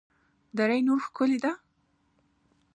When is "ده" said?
1.43-1.51